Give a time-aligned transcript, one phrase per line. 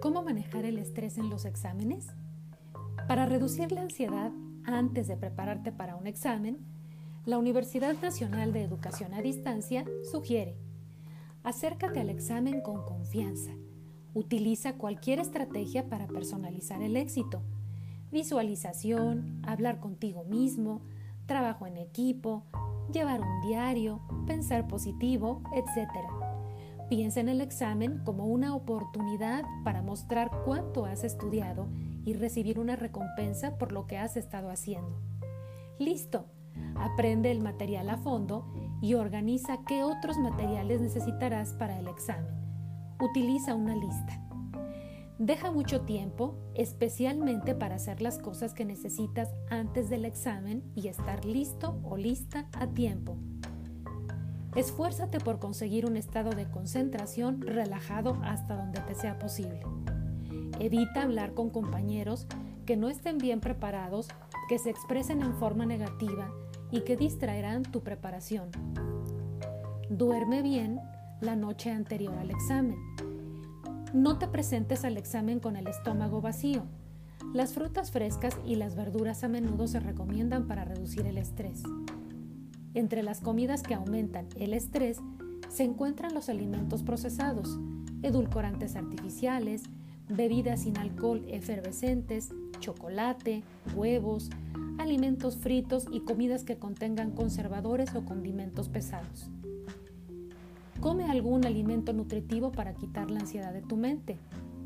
[0.00, 2.08] ¿Cómo manejar el estrés en los exámenes?
[3.06, 4.32] Para reducir la ansiedad
[4.64, 6.58] antes de prepararte para un examen,
[7.26, 10.56] la Universidad Nacional de Educación a Distancia sugiere
[11.42, 13.52] acércate al examen con confianza.
[14.14, 17.42] Utiliza cualquier estrategia para personalizar el éxito.
[18.10, 20.82] Visualización, hablar contigo mismo,
[21.26, 22.44] trabajo en equipo,
[22.92, 25.88] llevar un diario, pensar positivo, etc.
[26.90, 31.68] Piensa en el examen como una oportunidad para mostrar cuánto has estudiado
[32.04, 35.00] y recibir una recompensa por lo que has estado haciendo.
[35.78, 36.24] Listo,
[36.74, 42.34] aprende el material a fondo y organiza qué otros materiales necesitarás para el examen.
[43.00, 44.20] Utiliza una lista.
[45.20, 51.24] Deja mucho tiempo, especialmente para hacer las cosas que necesitas antes del examen y estar
[51.24, 53.16] listo o lista a tiempo.
[54.56, 59.62] Esfuérzate por conseguir un estado de concentración relajado hasta donde te sea posible.
[60.58, 62.26] Evita hablar con compañeros
[62.66, 64.08] que no estén bien preparados,
[64.48, 66.30] que se expresen en forma negativa
[66.72, 68.50] y que distraerán tu preparación.
[69.88, 70.80] Duerme bien
[71.20, 72.78] la noche anterior al examen.
[73.92, 76.64] No te presentes al examen con el estómago vacío.
[77.32, 81.62] Las frutas frescas y las verduras a menudo se recomiendan para reducir el estrés.
[82.74, 84.98] Entre las comidas que aumentan el estrés
[85.48, 87.58] se encuentran los alimentos procesados,
[88.02, 89.62] edulcorantes artificiales,
[90.08, 93.42] bebidas sin alcohol efervescentes, chocolate,
[93.74, 94.30] huevos,
[94.78, 99.28] alimentos fritos y comidas que contengan conservadores o condimentos pesados.
[100.80, 104.16] Come algún alimento nutritivo para quitar la ansiedad de tu mente.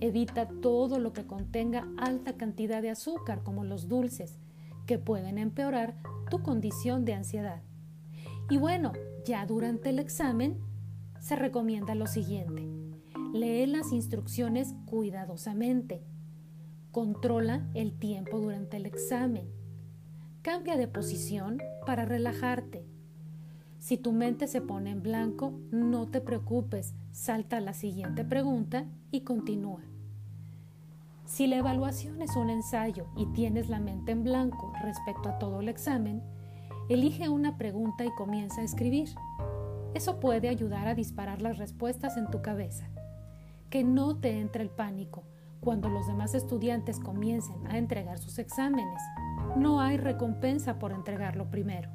[0.00, 4.38] Evita todo lo que contenga alta cantidad de azúcar como los dulces,
[4.86, 5.94] que pueden empeorar
[6.30, 7.62] tu condición de ansiedad.
[8.50, 8.92] Y bueno,
[9.24, 10.58] ya durante el examen
[11.20, 12.68] se recomienda lo siguiente.
[13.32, 16.02] Lee las instrucciones cuidadosamente.
[16.90, 19.48] Controla el tiempo durante el examen.
[20.42, 22.84] Cambia de posición para relajarte.
[23.78, 28.84] Si tu mente se pone en blanco, no te preocupes, salta a la siguiente pregunta
[29.12, 29.82] y continúa.
[31.24, 35.60] Si la evaluación es un ensayo y tienes la mente en blanco respecto a todo
[35.60, 36.20] el examen,
[36.90, 39.10] Elige una pregunta y comienza a escribir.
[39.94, 42.88] Eso puede ayudar a disparar las respuestas en tu cabeza.
[43.70, 45.22] Que no te entre el pánico
[45.60, 49.00] cuando los demás estudiantes comiencen a entregar sus exámenes.
[49.56, 51.88] No hay recompensa por entregarlo primero.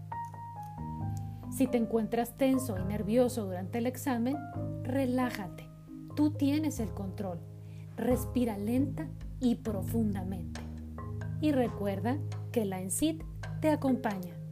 [1.52, 4.38] Si te encuentras tenso y nervioso durante el examen,
[4.84, 5.68] relájate.
[6.16, 7.42] Tú tienes el control.
[7.98, 9.10] Respira lenta
[9.42, 10.62] y profundamente.
[11.42, 12.18] Y recuerda
[12.54, 13.22] que la ENSID
[13.60, 14.45] te acompaña.